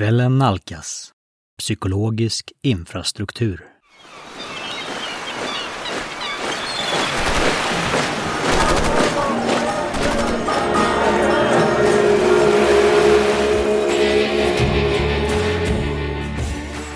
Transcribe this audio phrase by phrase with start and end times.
[0.00, 1.12] Kvällen nalkas.
[1.58, 3.64] Psykologisk infrastruktur.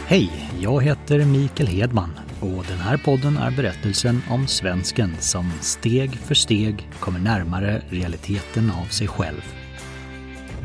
[0.07, 0.31] Hej,
[0.61, 2.11] jag heter Mikael Hedman
[2.41, 8.71] och den här podden är berättelsen om svensken som steg för steg kommer närmare realiteten
[8.71, 9.64] av sig själv.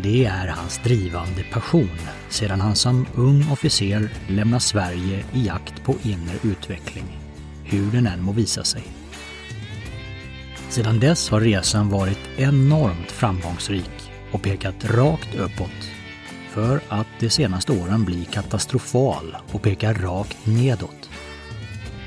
[0.04, 5.96] Det är hans drivande passion sedan han som ung officer lämnar Sverige i jakt på
[6.04, 7.18] inre utveckling,
[7.64, 8.84] hur den än må visa sig.
[10.70, 15.92] Sedan dess har resan varit enormt framgångsrik och pekat rakt uppåt
[16.50, 21.10] för att de senaste åren bli katastrofal och pekar rakt nedåt.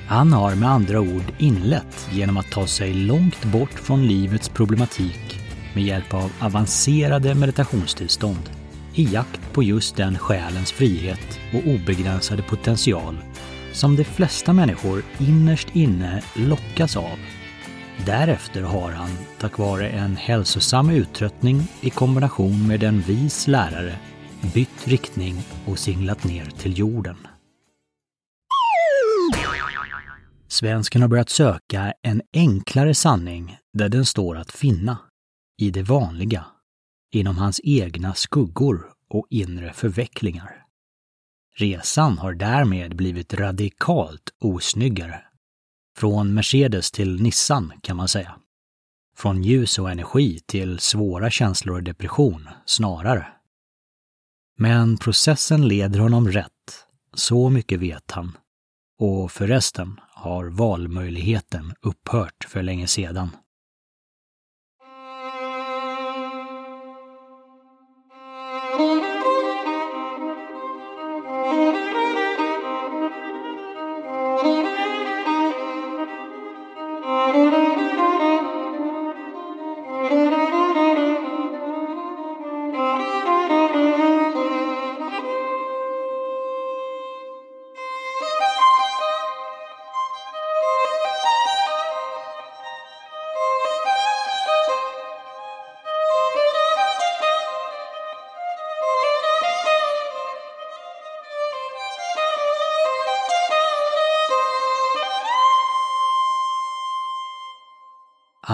[0.07, 5.42] Han har med andra ord inlett genom att ta sig långt bort från livets problematik
[5.75, 8.51] med hjälp av avancerade meditationstillstånd
[8.95, 13.19] i jakt på just den själens frihet och obegränsade potential
[13.73, 17.19] som de flesta människor innerst inne lockas av.
[18.07, 23.99] Därefter har han, tack vare en hälsosam uttröttning i kombination med en vis lärare,
[24.55, 25.35] bytt riktning
[25.67, 27.17] och singlat ner till jorden.
[30.49, 34.99] Svensken har börjat söka en enklare sanning där den står att finna,
[35.59, 36.47] i det vanliga,
[37.13, 40.67] inom hans egna skuggor och inre förvecklingar.
[41.57, 45.25] Resan har därmed blivit radikalt osnyggare.
[45.97, 48.35] Från Mercedes till Nissan kan man säga.
[49.17, 53.27] Från ljus och energi till svåra känslor och depression, snarare.
[54.59, 58.37] Men processen leder honom rätt, så mycket vet han.
[58.99, 63.31] Och förresten har valmöjligheten upphört för länge sedan.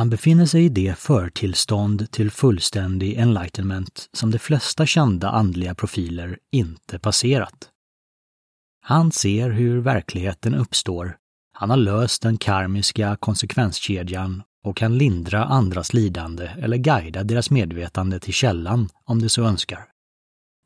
[0.08, 6.38] Han befinner sig i det förtillstånd till fullständig enlightenment som de flesta kända andliga profiler
[6.52, 7.68] inte passerat.
[8.80, 11.16] Han ser hur verkligheten uppstår,
[11.52, 18.20] han har löst den karmiska konsekvenskedjan och kan lindra andras lidande eller guida deras medvetande
[18.20, 19.84] till källan om de så önskar.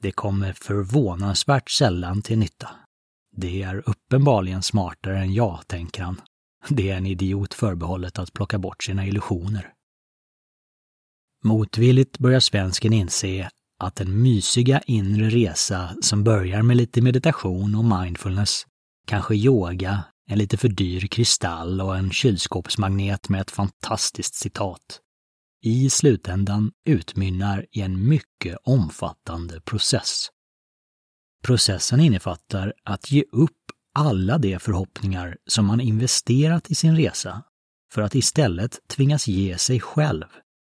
[0.03, 2.69] Det kommer förvånansvärt sällan till nytta.
[3.36, 6.20] Det är uppenbarligen smartare än jag, tänker han.
[6.68, 9.72] Det är en idiot förbehållet att plocka bort sina illusioner.
[11.44, 17.84] Motvilligt börjar svensken inse att den mysiga inre resa som börjar med lite meditation och
[17.84, 18.66] mindfulness,
[19.06, 25.00] kanske yoga, en lite för dyr kristall och en kylskåpsmagnet med ett fantastiskt citat,
[25.62, 30.28] i slutändan utmynnar i en mycket omfattande process.
[31.42, 33.61] Processen innefattar att ge upp
[33.94, 37.42] alla de förhoppningar som man investerat i sin resa
[37.92, 40.25] för att istället tvingas ge sig själv,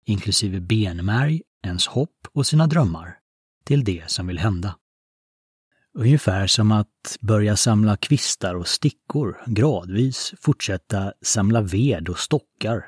[0.06, 3.18] inklusive benmärg, ens hopp och sina drömmar,
[3.64, 4.76] till det som vill hända.
[5.94, 12.86] Ungefär som att börja samla kvistar och stickor, gradvis fortsätta samla ved och stockar,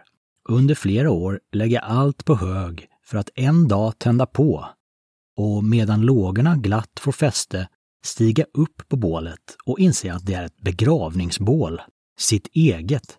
[0.50, 4.70] under flera år lägga allt på hög för att en dag tända på
[5.38, 7.68] och medan lågorna glatt får fäste
[8.06, 11.82] stiga upp på bålet och inse att det är ett begravningsbål,
[12.18, 13.18] sitt eget,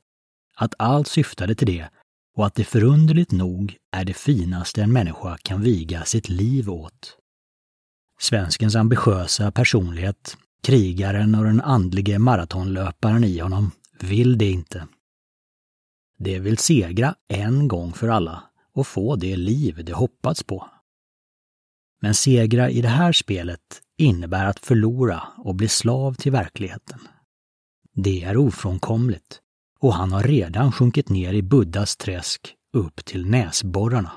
[0.56, 1.88] att allt syftade till det
[2.36, 7.16] och att det förunderligt nog är det finaste en människa kan viga sitt liv åt.
[8.18, 14.86] Svenskens ambitiösa personlighet, krigaren och den andlige maratonlöparen i honom, vill det inte.
[16.18, 18.42] Det vill segra en gång för alla
[18.72, 20.70] och få det liv det hoppats på.
[22.00, 26.98] Men segra i det här spelet innebär att förlora och bli slav till verkligheten.
[27.94, 29.40] Det är ofrånkomligt
[29.80, 34.12] och han har redan sjunkit ner i Buddhas träsk upp till näsborrarna.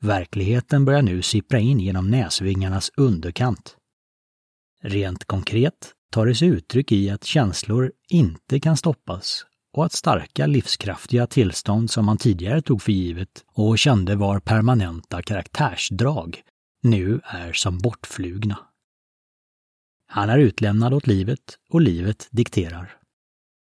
[0.00, 3.76] Verkligheten börjar nu sippra in genom näsvingarnas underkant.
[4.82, 10.46] Rent konkret tar det sig uttryck i att känslor inte kan stoppas och att starka
[10.46, 16.42] livskraftiga tillstånd som man tidigare tog för givet och kände var permanenta karaktärsdrag
[16.82, 18.67] nu är som bortflugna.
[20.10, 22.96] Han är utlämnad åt livet och livet dikterar.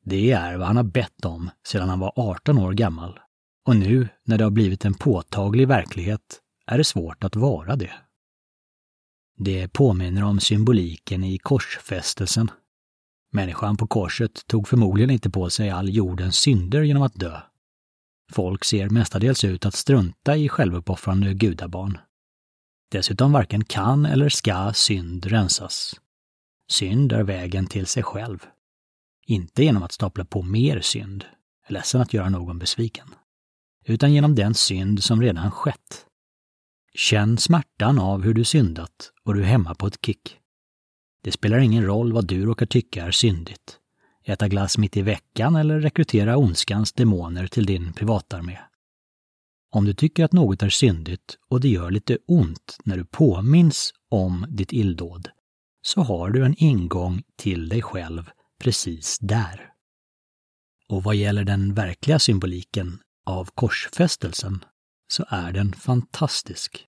[0.05, 3.19] Det är vad han har bett om sedan han var 18 år gammal.
[3.65, 7.91] Och nu, när det har blivit en påtaglig verklighet, är det svårt att vara det.
[9.37, 12.51] Det påminner om symboliken i korsfästelsen.
[13.31, 17.41] Människan på korset tog förmodligen inte på sig all jordens synder genom att dö.
[18.31, 21.97] Folk ser mestadels ut att strunta i självuppoffrande gudabarn.
[22.91, 25.99] Dessutom varken kan eller ska synd rensas.
[26.73, 28.45] Synd är vägen till sig själv.
[29.25, 31.25] Inte genom att stapla på mer synd,
[31.69, 33.07] ledsen att göra någon besviken,
[33.85, 36.05] utan genom den synd som redan skett.
[36.93, 40.37] Känn smärtan av hur du syndat och du är hemma på ett kick.
[41.23, 43.79] Det spelar ingen roll vad du råkar tycka är syndigt.
[44.25, 48.59] Äta glass mitt i veckan eller rekrytera ondskans demoner till din privatarmé.
[49.71, 53.93] Om du tycker att något är syndigt och det gör lite ont när du påminns
[54.09, 55.29] om ditt illdåd,
[55.85, 59.69] så har du en ingång till dig själv precis där.
[60.87, 64.65] Och vad gäller den verkliga symboliken av korsfästelsen
[65.07, 66.87] så är den fantastisk.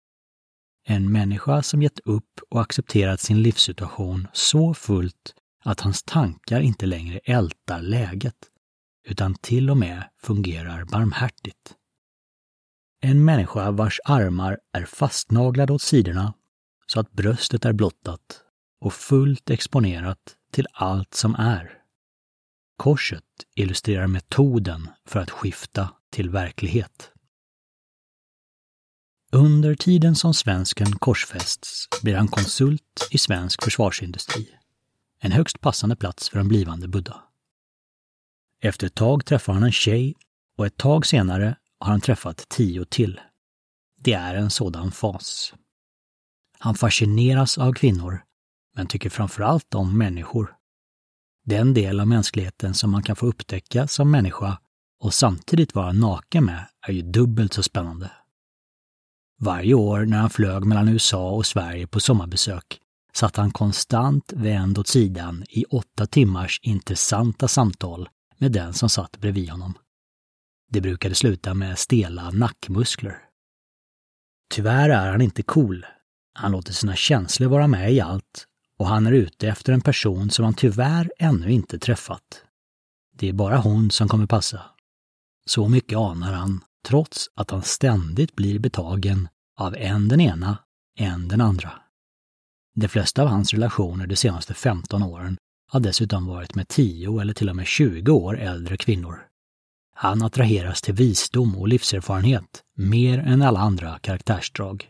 [0.88, 6.86] En människa som gett upp och accepterat sin livssituation så fullt att hans tankar inte
[6.86, 8.36] längre ältar läget,
[9.08, 11.76] utan till och med fungerar barmhärtigt.
[13.02, 16.34] En människa vars armar är fastnaglade åt sidorna
[16.88, 18.45] så att bröstet är blottat
[18.82, 21.82] och fullt exponerat till allt som är.
[22.78, 23.24] Korset
[23.56, 27.12] illustrerar metoden för att skifta till verklighet.
[29.32, 34.50] Under tiden som svensken korsfästs blir han konsult i svensk försvarsindustri.
[35.20, 37.24] En högst passande plats för en blivande Buddha.
[38.62, 40.16] Efter ett tag träffar han en tjej
[40.58, 43.22] och ett tag senare har han träffat tio till.
[44.00, 45.54] Det är en sådan fas.
[46.60, 48.24] Han fascineras av kvinnor,
[48.76, 50.56] men tycker framförallt om människor.
[51.46, 54.60] Den del av mänskligheten som man kan få upptäcka som människa
[55.00, 58.12] och samtidigt vara naken med är ju dubbelt så spännande.
[59.40, 62.82] Varje år när han flög mellan USA och Sverige på sommarbesök
[63.14, 69.18] satt han konstant vänd åt sidan i åtta timmars intressanta samtal med den som satt
[69.18, 69.74] bredvid honom.
[70.70, 73.18] Det brukade sluta med stela nackmuskler.
[74.54, 75.86] Tyvärr är han inte cool.
[76.34, 78.48] Han låter sina känslor vara med i allt
[78.80, 82.44] och han är ute efter en person som han tyvärr ännu inte träffat.
[83.18, 84.62] Det är bara hon som kommer passa.
[85.46, 89.28] Så mycket anar han, trots att han ständigt blir betagen
[89.60, 90.58] av en den ena,
[91.00, 91.72] en den andra.
[92.76, 95.38] De flesta av hans relationer de senaste 15 åren
[95.72, 99.28] har dessutom varit med 10 eller till och med 20 år äldre kvinnor.
[99.96, 104.90] Han attraheras till visdom och livserfarenhet mer än alla andra karaktärsdrag.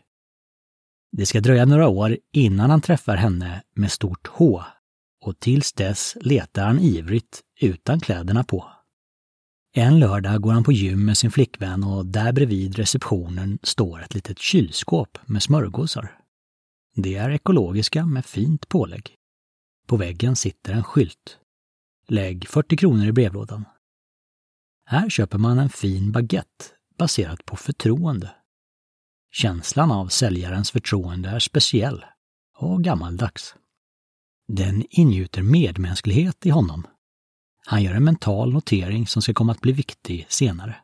[1.12, 4.62] Det ska dröja några år innan han träffar henne med stort H
[5.24, 8.72] och tills dess letar han ivrigt utan kläderna på.
[9.74, 14.14] En lördag går han på gym med sin flickvän och där bredvid receptionen står ett
[14.14, 16.18] litet kylskåp med smörgåsar.
[16.94, 19.14] De är ekologiska med fint pålägg.
[19.86, 21.38] På väggen sitter en skylt.
[22.08, 23.64] Lägg 40 kronor i brevlådan.
[24.84, 26.64] Här köper man en fin baguette
[26.98, 28.30] baserat på förtroende.
[29.38, 32.04] Känslan av säljarens förtroende är speciell
[32.58, 33.54] och gammaldags.
[34.48, 36.86] Den ingjuter medmänsklighet i honom.
[37.66, 40.76] Han gör en mental notering som ska komma att bli viktig senare.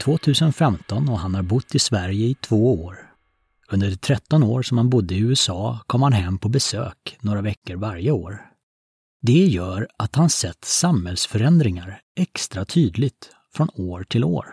[0.00, 2.98] 2015 och han har bott i Sverige i två år.
[3.70, 7.42] Under de 13 år som han bodde i USA kom han hem på besök några
[7.42, 8.48] veckor varje år.
[9.22, 14.46] Det gör att han sett samhällsförändringar extra tydligt från år till år.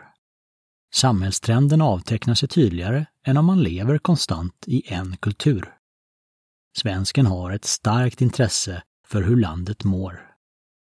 [0.93, 5.73] Samhällstrenden avtecknar sig tydligare än om man lever konstant i en kultur.
[6.77, 10.34] Svensken har ett starkt intresse för hur landet mår.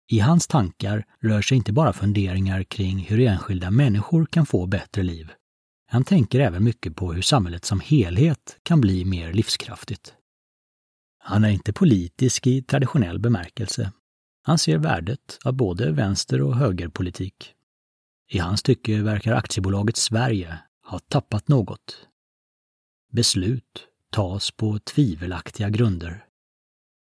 [0.08, 5.02] I hans tankar rör sig inte bara funderingar kring hur enskilda människor kan få bättre
[5.02, 5.32] liv.
[5.88, 10.14] Han tänker även mycket på hur samhället som helhet kan bli mer livskraftigt.
[11.18, 13.92] Han är inte politisk i traditionell bemärkelse.
[14.42, 17.54] Han ser värdet av både vänster och högerpolitik.
[18.28, 22.08] I hans tycke verkar aktiebolaget Sverige ha tappat något.
[23.12, 26.25] Beslut tas på tvivelaktiga grunder.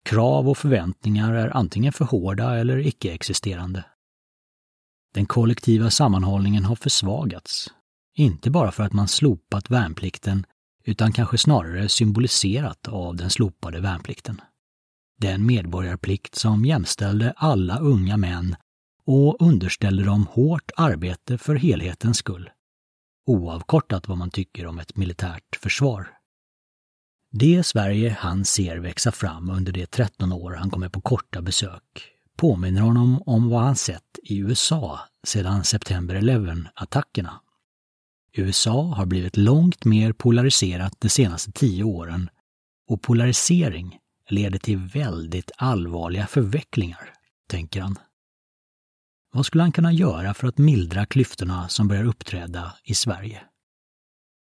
[0.04, 3.84] Krav och förväntningar är antingen för hårda eller icke-existerande.
[5.14, 7.70] Den kollektiva sammanhållningen har försvagats,
[8.16, 10.46] inte bara för att man slopat värnplikten
[10.84, 14.40] utan kanske snarare symboliserat av den slopade värnplikten.
[15.18, 18.56] Den medborgarplikt som jämställde alla unga män
[19.04, 22.50] och underställde dem hårt arbete för helhetens skull,
[23.26, 26.13] oavkortat vad man tycker om ett militärt försvar.
[27.36, 32.14] Det Sverige han ser växa fram under de 13 år han kommer på korta besök
[32.36, 37.32] påminner honom om vad han sett i USA sedan September 11-attackerna.
[38.32, 42.30] USA har blivit långt mer polariserat de senaste tio åren
[42.88, 43.98] och polarisering
[44.28, 47.12] leder till väldigt allvarliga förvecklingar,
[47.48, 47.98] tänker han.
[49.32, 53.42] Vad skulle han kunna göra för att mildra klyftorna som börjar uppträda i Sverige?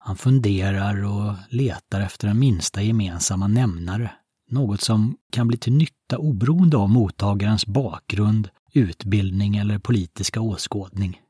[0.05, 4.11] Han funderar och letar efter en minsta gemensamma nämnare,
[4.51, 11.21] något som kan bli till nytta oberoende av mottagarens bakgrund, utbildning eller politiska åskådning.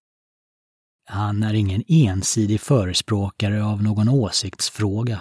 [1.07, 5.21] Han är ingen ensidig förespråkare av någon åsiktsfråga.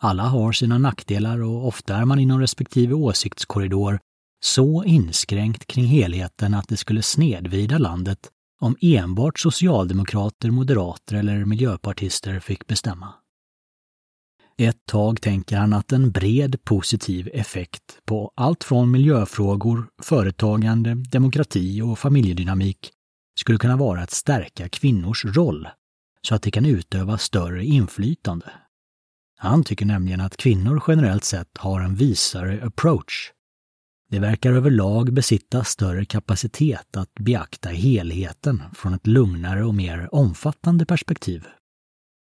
[0.00, 4.00] Alla har sina nackdelar och ofta är man inom respektive åsiktskorridor
[4.44, 8.30] så inskränkt kring helheten att det skulle snedvrida landet
[8.60, 13.14] om enbart socialdemokrater, moderater eller miljöpartister fick bestämma.
[14.60, 21.82] Ett tag tänker han att en bred positiv effekt på allt från miljöfrågor, företagande, demokrati
[21.82, 22.92] och familjedynamik
[23.40, 25.68] skulle kunna vara att stärka kvinnors roll
[26.22, 28.50] så att de kan utöva större inflytande.
[29.38, 33.32] Han tycker nämligen att kvinnor generellt sett har en visare approach.
[34.10, 40.86] Det verkar överlag besitta större kapacitet att beakta helheten från ett lugnare och mer omfattande
[40.86, 41.46] perspektiv.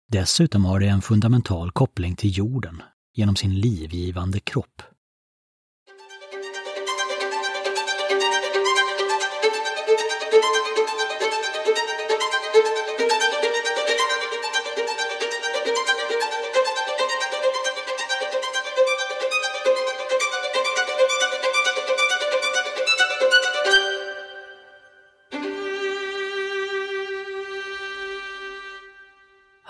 [0.08, 2.82] Dessutom har det en fundamental koppling till jorden
[3.14, 4.82] genom sin livgivande kropp.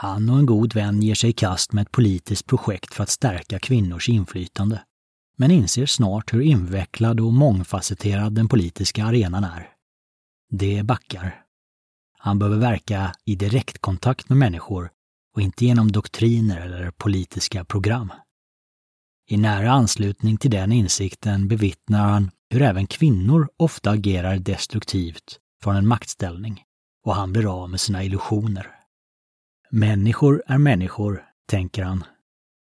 [0.05, 3.09] Han och en god vän ger sig i kast med ett politiskt projekt för att
[3.09, 4.83] stärka kvinnors inflytande,
[5.37, 9.69] men inser snart hur invecklad och mångfacetterad den politiska arenan är.
[10.51, 11.45] Det backar.
[12.19, 14.91] Han behöver verka i direktkontakt med människor
[15.35, 18.13] och inte genom doktriner eller politiska program.
[19.29, 25.77] I nära anslutning till den insikten bevittnar han hur även kvinnor ofta agerar destruktivt från
[25.77, 26.63] en maktställning
[27.05, 28.84] och han blir av med sina illusioner.
[29.77, 32.05] Människor är människor, tänker han.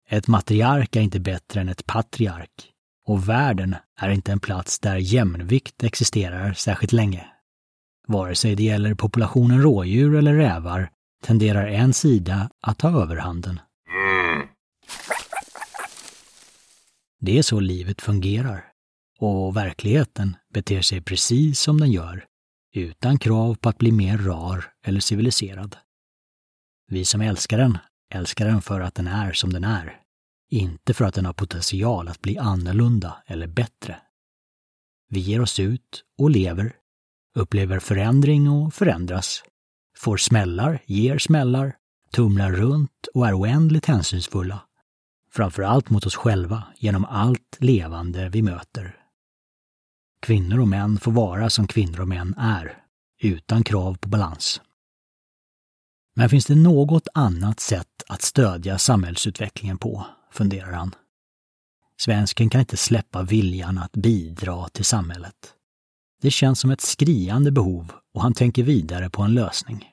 [0.10, 2.72] Ett matriark är inte bättre än ett patriark.
[3.08, 7.26] Och världen är inte en plats där jämvikt existerar särskilt länge.
[8.08, 10.90] Vare sig det gäller populationen rådjur eller rävar
[11.24, 13.60] tenderar en sida att ta överhanden.
[17.20, 18.66] Det är så livet fungerar.
[19.20, 22.26] Och verkligheten beter sig precis som den gör,
[22.74, 25.78] utan krav på att bli mer rar eller civiliserad.
[26.92, 27.78] Vi som älskar den,
[28.14, 30.00] älskar den för att den är som den är.
[30.50, 34.02] Inte för att den har potential att bli annorlunda eller bättre.
[35.10, 36.76] Vi ger oss ut och lever,
[37.36, 39.44] upplever förändring och förändras,
[39.98, 41.76] får smällar, ger smällar,
[42.14, 44.62] tumlar runt och är oändligt hänsynsfulla.
[45.32, 48.96] Framför allt mot oss själva genom allt levande vi möter.
[50.22, 52.84] Kvinnor och män får vara som kvinnor och män är,
[53.22, 54.62] utan krav på balans.
[56.14, 60.96] Men finns det något annat sätt att stödja samhällsutvecklingen på, funderar han.
[61.98, 65.54] Svensken kan inte släppa viljan att bidra till samhället.
[66.22, 69.88] Det känns som ett skriande behov och han tänker vidare på en lösning.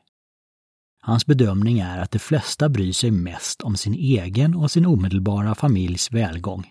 [1.01, 5.55] Hans bedömning är att de flesta bryr sig mest om sin egen och sin omedelbara
[5.55, 6.67] familjs välgång.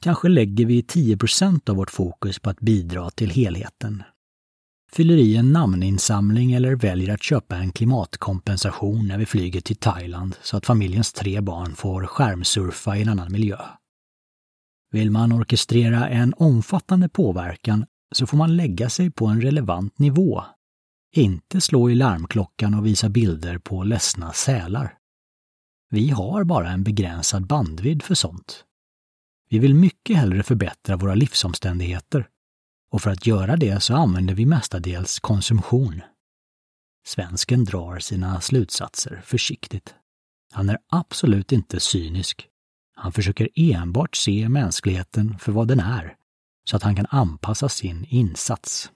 [0.00, 4.02] Kanske lägger vi 10% av vårt fokus på att bidra till helheten
[4.94, 10.36] fyller i en namninsamling eller väljer att köpa en klimatkompensation när vi flyger till Thailand
[10.42, 13.58] så att familjens tre barn får skärmsurfa i en annan miljö.
[14.90, 20.44] Vill man orkestrera en omfattande påverkan så får man lägga sig på en relevant nivå.
[21.14, 24.94] Inte slå i larmklockan och visa bilder på ledsna sälar.
[25.90, 28.64] Vi har bara en begränsad bandvidd för sånt.
[29.50, 32.28] Vi vill mycket hellre förbättra våra livsomständigheter
[32.94, 36.00] och för att göra det så använder vi mestadels konsumtion.
[37.06, 39.94] Svensken drar sina slutsatser försiktigt.
[40.52, 42.48] Han är absolut inte cynisk.
[42.96, 46.16] Han försöker enbart se mänskligheten för vad den är,
[46.64, 48.90] så att han kan anpassa sin insats.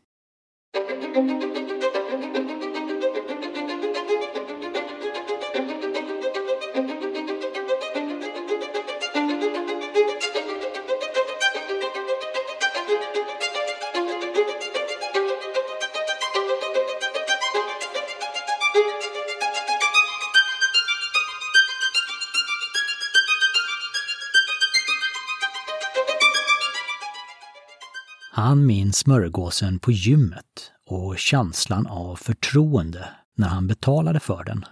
[28.48, 34.64] Han minns smörgåsen på gymmet och känslan av förtroende när han betalade för den.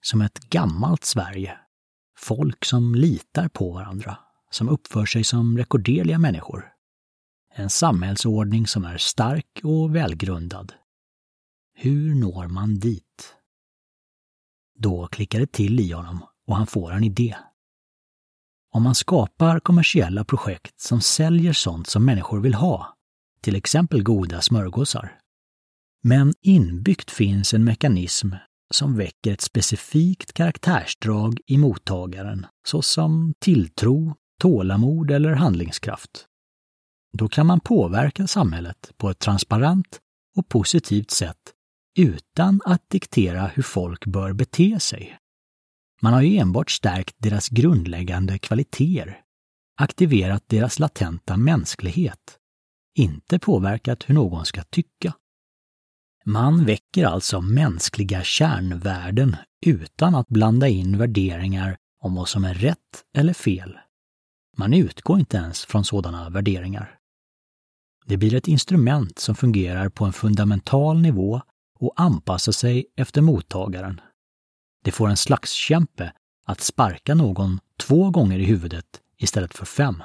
[0.00, 1.58] Som ett gammalt Sverige.
[2.18, 4.18] Folk som litar på varandra,
[4.50, 6.72] som uppför sig som rekorderliga människor.
[7.54, 10.72] En samhällsordning som är stark och välgrundad.
[11.74, 13.36] Hur når man dit?
[14.78, 17.36] Då klickar det till i honom och han får en idé.
[18.72, 22.95] Om man skapar kommersiella projekt som säljer sånt som människor vill ha,
[23.46, 25.18] till exempel goda smörgåsar.
[26.02, 28.32] Men inbyggt finns en mekanism
[28.74, 36.26] som väcker ett specifikt karaktärsdrag i mottagaren, såsom tilltro, tålamod eller handlingskraft.
[37.12, 40.00] Då kan man påverka samhället på ett transparent
[40.36, 41.52] och positivt sätt
[41.98, 45.18] utan att diktera hur folk bör bete sig.
[46.02, 49.20] Man har ju enbart stärkt deras grundläggande kvaliteter,
[49.80, 52.38] aktiverat deras latenta mänsklighet,
[52.96, 55.14] inte påverkat hur någon ska tycka.
[56.24, 59.36] Man väcker alltså mänskliga kärnvärden
[59.66, 63.78] utan att blanda in värderingar om vad som är rätt eller fel.
[64.56, 66.98] Man utgår inte ens från sådana värderingar.
[68.06, 71.40] Det blir ett instrument som fungerar på en fundamental nivå
[71.78, 74.00] och anpassar sig efter mottagaren.
[74.84, 76.12] Det får en slagskämpe
[76.46, 80.02] att sparka någon två gånger i huvudet istället för fem.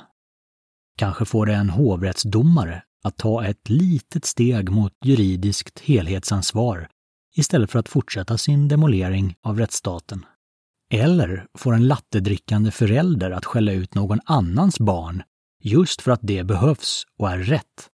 [0.98, 6.90] Kanske får det en hovrättsdomare att ta ett litet steg mot juridiskt helhetsansvar
[7.36, 10.26] istället för att fortsätta sin demolering av rättsstaten.
[10.94, 15.24] Eller får en lattedrickande förälder att skälla ut någon annans barn
[15.64, 17.92] just för att det behövs och är rätt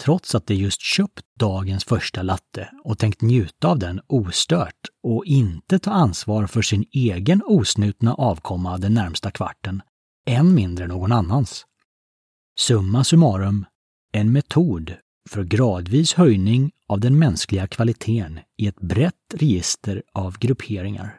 [0.00, 5.24] trots att de just köpt dagens första latte och tänkt njuta av den ostört och
[5.24, 9.82] inte ta ansvar för sin egen osnutna avkomma den närmsta kvarten,
[10.26, 11.66] än mindre någon annans.
[12.58, 13.66] Summa summarum,
[14.12, 14.94] en metod
[15.30, 21.16] för gradvis höjning av den mänskliga kvaliteten i ett brett register av grupperingar.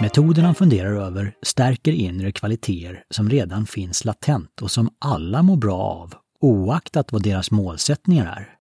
[0.00, 5.56] Metoden han funderar över stärker inre kvaliteter som redan finns latent och som alla mår
[5.56, 8.55] bra av, oaktat vad deras målsättningar är.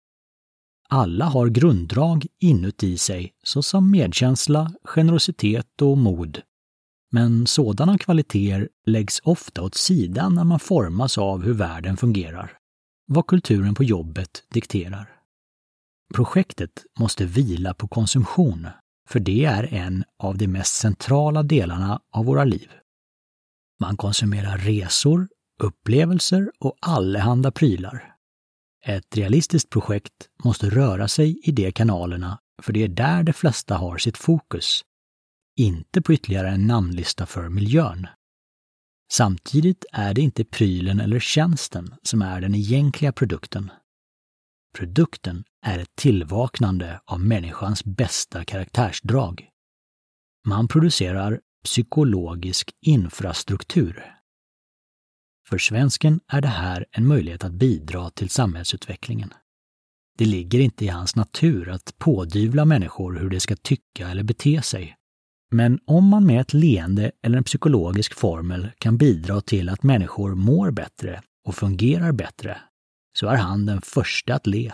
[0.89, 6.41] Alla har grunddrag inuti sig såsom medkänsla, generositet och mod.
[7.12, 12.58] Men sådana kvaliteter läggs ofta åt sidan när man formas av hur världen fungerar,
[13.08, 15.10] vad kulturen på jobbet dikterar.
[16.13, 18.67] Projektet måste vila på konsumtion
[19.10, 22.71] för det är en av de mest centrala delarna av våra liv.
[23.80, 25.28] Man konsumerar resor,
[25.63, 28.14] upplevelser och allehanda prylar.
[28.88, 33.76] Ett realistiskt projekt måste röra sig i de kanalerna för det är där de flesta
[33.76, 34.82] har sitt fokus,
[35.60, 38.08] inte på ytterligare en namnlista för miljön.
[39.12, 43.71] Samtidigt är det inte prylen eller tjänsten som är den egentliga produkten.
[44.78, 49.50] Produkten är ett tillvaknande av människans bästa karaktärsdrag.
[50.48, 54.14] Man producerar psykologisk infrastruktur.
[55.50, 59.34] För svensken är det här en möjlighet att bidra till samhällsutvecklingen.
[60.18, 64.62] Det ligger inte i hans natur att pådyvla människor hur de ska tycka eller bete
[64.62, 64.96] sig.
[65.52, 70.36] Men om man med ett leende eller en psykologisk formel kan bidra till att människor
[70.36, 72.62] mår bättre och fungerar bättre,
[73.18, 74.72] så är han den första att le.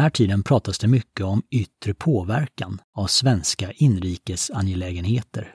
[0.00, 5.54] Här tiden pratas det mycket om yttre påverkan av svenska inrikesangelägenheter.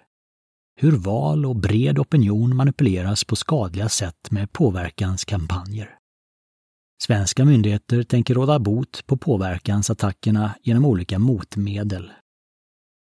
[0.75, 5.97] Hur val och bred opinion manipuleras på skadliga sätt med påverkanskampanjer.
[7.03, 12.12] Svenska myndigheter tänker råda bot på påverkansattackerna genom olika motmedel.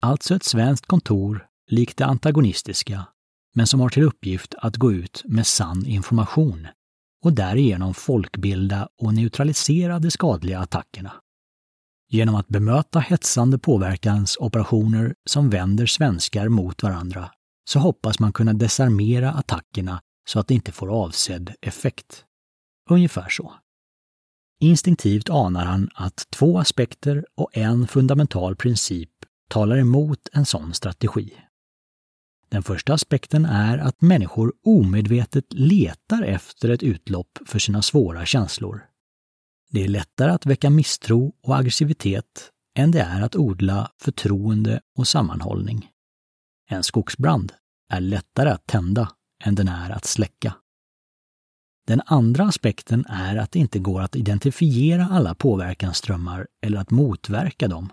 [0.02, 3.06] Alltså ett svenskt kontor likt det antagonistiska,
[3.54, 6.68] men som har till uppgift att gå ut med sann information
[7.24, 11.14] och därigenom folkbilda och neutralisera de skadliga attackerna.
[12.10, 17.32] Genom att bemöta hetsande påverkansoperationer som vänder svenskar mot varandra
[17.70, 22.26] så hoppas man kunna desarmera attackerna så att det inte får avsedd effekt.
[22.90, 23.54] Ungefär så.
[24.60, 29.10] Instinktivt anar han att två aspekter och en fundamental princip
[29.50, 31.34] talar emot en sån strategi.
[32.52, 38.86] Den första aspekten är att människor omedvetet letar efter ett utlopp för sina svåra känslor.
[39.70, 45.08] Det är lättare att väcka misstro och aggressivitet än det är att odla förtroende och
[45.08, 45.90] sammanhållning.
[46.70, 47.54] En skogsbrand
[47.94, 49.12] är lättare att tända
[49.44, 50.54] än den är att släcka.
[51.88, 57.68] Den andra aspekten är att det inte går att identifiera alla påverkansströmmar eller att motverka
[57.68, 57.90] dem,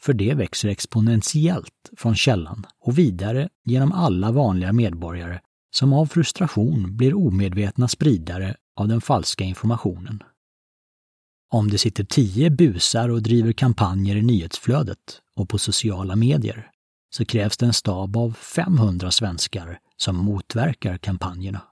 [0.00, 6.96] för det växer exponentiellt från källan och vidare genom alla vanliga medborgare som av frustration
[6.96, 10.22] blir omedvetna spridare av den falska informationen.
[11.50, 16.70] Om det sitter tio busar och driver kampanjer i nyhetsflödet och på sociala medier
[17.10, 21.62] så krävs det en stab av 500 svenskar som motverkar kampanjerna.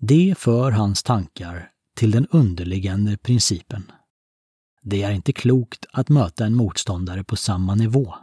[0.00, 3.92] Det för hans tankar till den underliggande principen.
[4.88, 8.14] Det är inte klokt att möta en motståndare på samma nivå,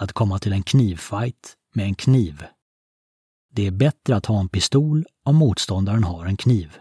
[0.00, 2.44] att komma till en knivfight med en kniv.
[3.52, 6.76] Det är bättre att ha en pistol om motståndaren har en kniv.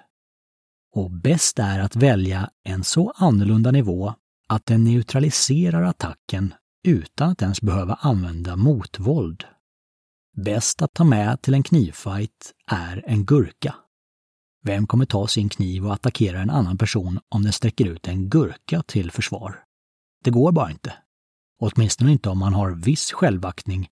[0.96, 4.13] Och bäst är att välja en så annorlunda nivå
[4.48, 9.44] att den neutraliserar attacken utan att ens behöva använda motvåld.
[10.38, 13.76] Bäst att ta med till en knivfight är en gurka.
[14.62, 18.30] Vem kommer ta sin kniv och attackera en annan person om den sträcker ut en
[18.30, 19.63] gurka till försvar?
[20.24, 20.93] Det går bara inte.
[21.62, 23.88] Åtminstone inte om man har viss självaktning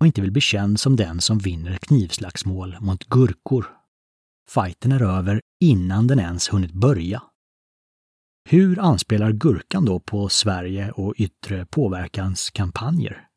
[0.00, 3.66] och inte vill bli känd som den som vinner knivslagsmål mot gurkor.
[4.50, 7.22] Fighten är över innan den ens hunnit börja.
[8.48, 13.29] Hur anspelar gurkan då på Sverige och yttre påverkanskampanjer?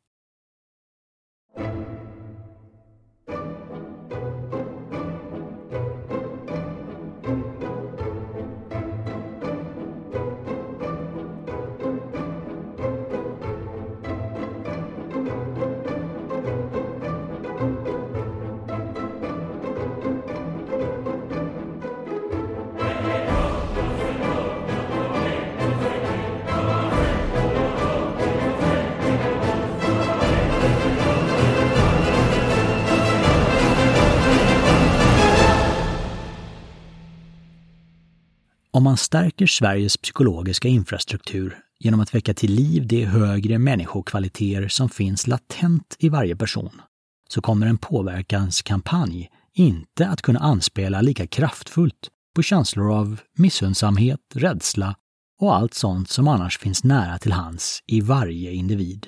[38.74, 44.88] Om man stärker Sveriges psykologiska infrastruktur genom att väcka till liv de högre människokvaliteter som
[44.88, 46.80] finns latent i varje person,
[47.28, 54.96] så kommer en påverkanskampanj inte att kunna anspela lika kraftfullt på känslor av missundsamhet, rädsla
[55.40, 59.06] och allt sånt som annars finns nära till hands i varje individ.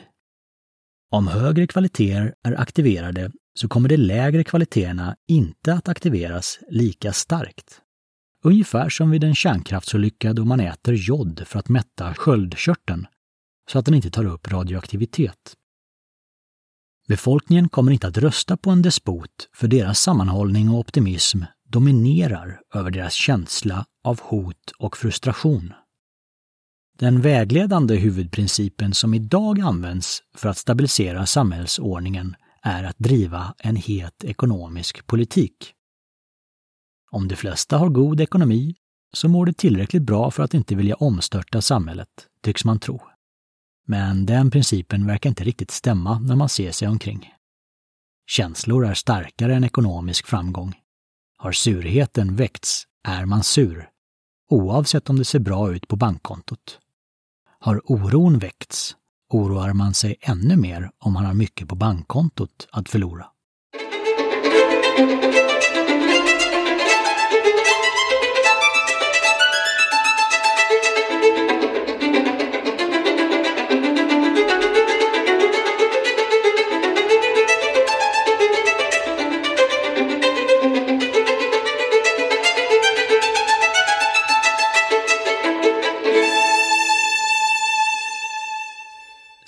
[1.11, 7.83] Om högre kvaliteter är aktiverade så kommer de lägre kvaliteterna inte att aktiveras lika starkt.
[8.47, 13.07] Ungefär som vid en kärnkraftsolycka då man äter jod för att mätta sköldkörteln
[13.71, 15.55] så att den inte tar upp radioaktivitet.
[17.09, 22.91] Befolkningen kommer inte att rösta på en despot för deras sammanhållning och optimism dominerar över
[22.91, 25.73] deras känsla av hot och frustration.
[26.99, 34.25] Den vägledande huvudprincipen som idag används för att stabilisera samhällsordningen är att driva en het
[34.25, 35.76] ekonomisk politik.
[37.11, 38.75] Om de flesta har god ekonomi
[39.13, 42.09] så mår det tillräckligt bra för att inte vilja omstörta samhället,
[42.43, 43.01] tycks man tro.
[43.87, 47.33] Men den principen verkar inte riktigt stämma när man ser sig omkring.
[48.27, 50.75] Känslor är starkare än ekonomisk framgång.
[51.37, 53.91] Har surheten väckts är man sur,
[54.51, 56.79] oavsett om det ser bra ut på bankkontot.
[57.59, 58.97] Har oron väckts
[59.29, 63.27] oroar man sig ännu mer om man har mycket på bankkontot att förlora.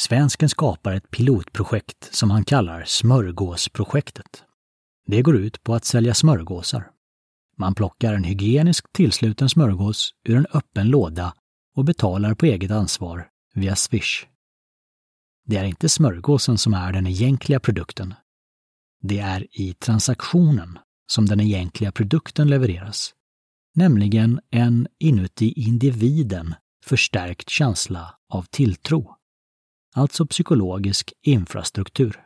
[0.08, 4.44] Svensken skapar ett pilotprojekt som han kallar Smörgåsprojektet.
[5.06, 6.90] Det går ut på att sälja smörgåsar.
[7.56, 11.34] Man plockar en hygieniskt tillsluten smörgås ur en öppen låda
[11.76, 14.26] och betalar på eget ansvar via Swish.
[15.46, 18.14] Det är inte smörgåsen som är den egentliga produkten,
[19.02, 23.14] Det är i transaktionen som den egentliga produkten levereras,
[23.74, 29.17] nämligen en inuti individen förstärkt känsla av tilltro,
[29.94, 32.24] alltså psykologisk infrastruktur.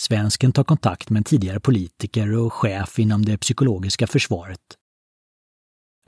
[0.00, 4.60] Svensken tar kontakt med en tidigare politiker och chef inom det psykologiska försvaret.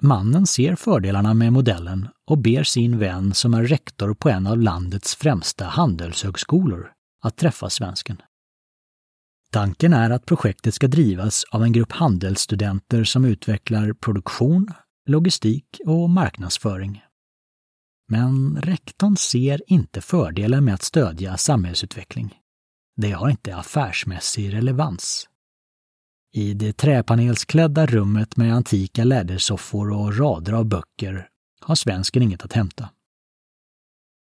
[0.03, 4.59] Mannen ser fördelarna med modellen och ber sin vän som är rektor på en av
[4.59, 8.23] landets främsta handelshögskolor att träffa svensken.
[9.51, 14.69] Tanken är att projektet ska drivas av en grupp handelsstudenter som utvecklar produktion,
[15.07, 17.03] logistik och marknadsföring.
[18.09, 22.35] Men rektorn ser inte fördelen med att stödja samhällsutveckling.
[22.97, 25.29] Det har inte affärsmässig relevans.
[26.33, 31.29] I det träpanelsklädda rummet med antika lädersoffor och rader av böcker
[31.61, 32.91] har svensken inget att hämta.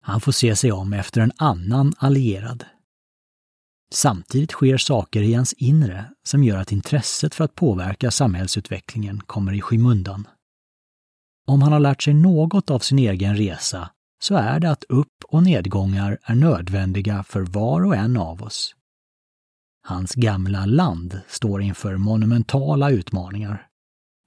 [0.03, 2.65] Han får se sig om efter en annan allierad.
[3.93, 9.53] Samtidigt sker saker i hans inre som gör att intresset för att påverka samhällsutvecklingen kommer
[9.53, 10.29] i skymundan.
[11.47, 13.91] Om han har lärt sig något av sin egen resa
[14.23, 18.75] så är det att upp och nedgångar är nödvändiga för var och en av oss.
[19.85, 23.67] Hans gamla land står inför monumentala utmaningar.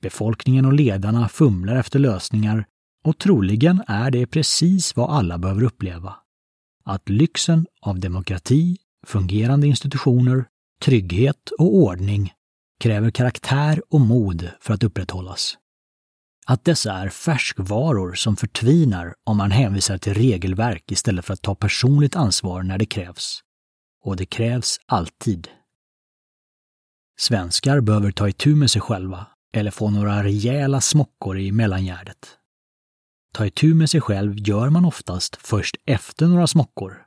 [0.02, 2.66] Befolkningen och ledarna fumlar efter lösningar
[3.06, 6.16] och troligen är det precis vad alla behöver uppleva.
[6.84, 10.46] Att lyxen av demokrati, fungerande institutioner,
[10.82, 12.34] trygghet och ordning
[12.80, 15.58] kräver karaktär och mod för att upprätthållas.
[16.48, 21.56] Att dessa är färskvaror som förtvinar om man hänvisar till regelverk istället för att ta
[21.56, 23.42] personligt ansvar när det krävs.
[24.04, 25.48] Och det krävs alltid.
[27.20, 32.38] Svenskar behöver ta itu med sig själva eller få några rejäla smockor i mellangärdet.
[33.34, 37.06] Ta itu med sig själv gör man oftast först efter några smockor.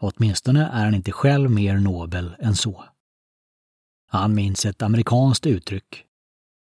[0.00, 2.84] Åtminstone är han inte själv mer nobel än så.
[4.08, 6.04] Han minns ett amerikanskt uttryck.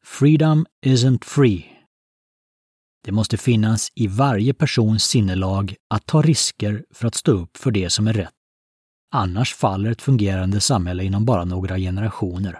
[0.03, 1.74] Freedom isn't free.
[3.05, 7.71] Det måste finnas i varje persons sinnelag att ta risker för att stå upp för
[7.71, 8.33] det som är rätt.
[9.11, 12.59] Annars faller ett fungerande samhälle inom bara några generationer.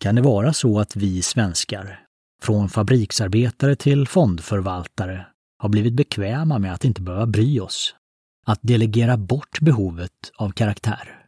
[0.00, 2.00] Kan det vara så att vi svenskar,
[2.42, 5.26] från fabriksarbetare till fondförvaltare,
[5.58, 7.94] har blivit bekväma med att inte behöva bry oss?
[8.46, 11.26] Att delegera bort behovet av karaktär?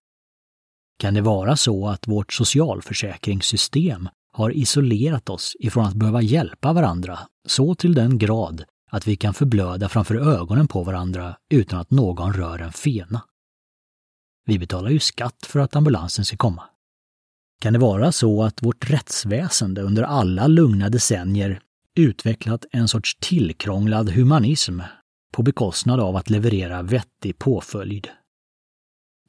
[0.98, 7.18] Kan det vara så att vårt socialförsäkringssystem har isolerat oss ifrån att behöva hjälpa varandra
[7.48, 12.32] så till den grad att vi kan förblöda framför ögonen på varandra utan att någon
[12.32, 13.22] rör en fena.
[14.46, 16.62] Vi betalar ju skatt för att ambulansen ska komma.
[17.60, 21.60] Kan det vara så att vårt rättsväsende under alla lugna decennier
[21.96, 24.80] utvecklat en sorts tillkrånglad humanism
[25.36, 28.08] på bekostnad av att leverera vettig påföljd?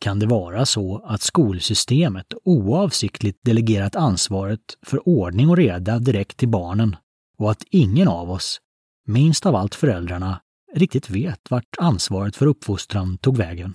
[0.05, 6.47] Kan det vara så att skolsystemet oavsiktligt delegerat ansvaret för ordning och reda direkt till
[6.47, 6.95] barnen
[7.37, 8.59] och att ingen av oss,
[9.07, 10.41] minst av allt föräldrarna,
[10.73, 13.73] riktigt vet vart ansvaret för uppfostran tog vägen?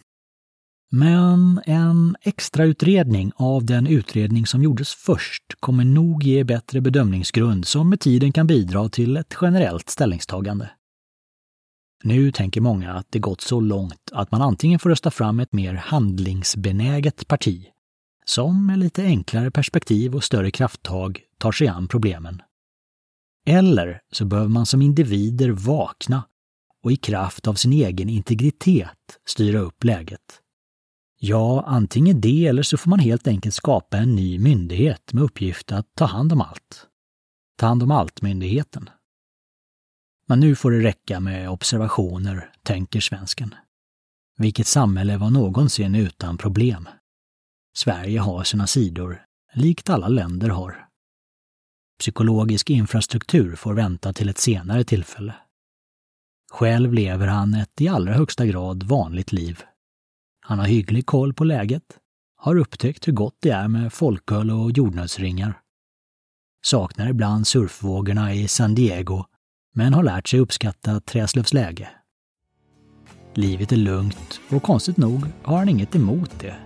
[0.91, 7.91] Men en extrautredning av den utredning som gjordes först kommer nog ge bättre bedömningsgrund som
[7.91, 10.71] med tiden kan bidra till ett generellt ställningstagande.
[12.03, 15.53] Nu tänker många att det gått så långt att man antingen får rösta fram ett
[15.53, 17.67] mer handlingsbenäget parti,
[18.25, 22.43] som med lite enklare perspektiv och större krafttag tar sig an problemen.
[23.47, 26.25] Eller så behöver man som individer vakna
[26.83, 30.41] och i kraft av sin egen integritet styra upp läget.
[31.19, 35.73] Ja, antingen det eller så får man helt enkelt skapa en ny myndighet med uppgift
[35.73, 36.87] att ta hand om allt.
[37.59, 38.91] Ta hand om allt-myndigheten.
[40.31, 43.55] Men nu får det räcka med observationer, tänker svensken.
[44.39, 46.89] Vilket samhälle var någonsin utan problem?
[47.77, 50.89] Sverige har sina sidor, likt alla länder har.
[51.99, 55.35] Psykologisk infrastruktur får vänta till ett senare tillfälle.
[56.51, 59.63] Själv lever han ett i allra högsta grad vanligt liv.
[60.41, 61.99] Han har hygglig koll på läget,
[62.37, 65.61] har upptäckt hur gott det är med folköl och jordnötsringar.
[66.65, 69.25] Saknar ibland surfvågorna i San Diego
[69.73, 71.89] men har lärt sig uppskatta Träslövs läge.
[73.35, 76.57] Livet är lugnt och konstigt nog har han inget emot det.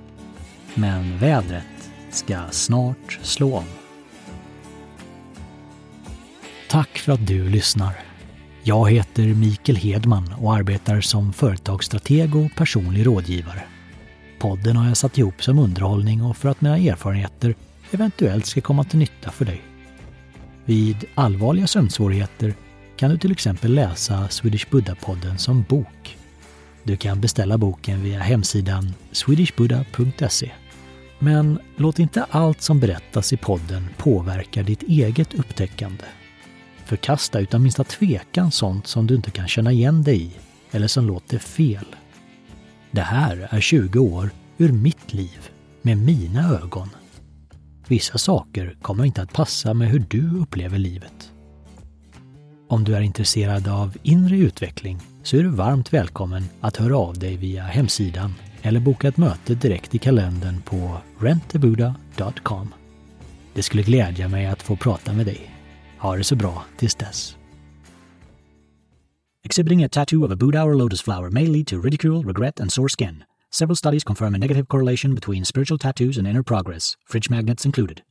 [0.75, 3.65] Men vädret ska snart slå om.
[6.71, 7.93] Tack för att du lyssnar.
[8.63, 13.63] Jag heter Mikael Hedman och arbetar som företagsstrateg och personlig rådgivare.
[14.39, 17.55] Podden har jag satt ihop som underhållning och för att mina erfarenheter
[17.91, 19.63] eventuellt ska komma till nytta för dig.
[20.65, 22.55] Vid allvarliga sömnsvårigheter
[22.97, 26.19] kan du till exempel läsa Swedish Buddha-podden som bok.
[26.83, 30.51] Du kan beställa boken via hemsidan swedishbuddha.se.
[31.19, 36.05] Men låt inte allt som berättas i podden påverka ditt eget upptäckande.
[36.85, 40.33] Förkasta utan minsta tvekan sånt som du inte kan känna igen dig i
[40.71, 41.87] eller som låter fel.
[42.91, 45.51] Det här är 20 år ur mitt liv
[45.83, 46.89] med mina ögon.
[47.89, 51.34] Vissa saker kommer inte att passa med hur du upplever livet.
[52.75, 57.19] Om du är intresserad av inre utveckling så är du varmt välkommen att höra av
[57.19, 62.75] dig via hemsidan eller boka ett möte direkt i kalendern på rentabuda.com.
[63.55, 65.51] Det skulle glädja mig att få prata med dig.
[65.99, 67.37] Ha det så bra tills dess.
[69.45, 72.73] Exhibiting a tattoo of a Buddha or lotus flower may lead to ridicule, regret, and
[72.73, 73.25] sore skin.
[73.53, 78.03] Several studies confirm a negative correlation between spiritual tattoos and inner progress, fridge magnets included.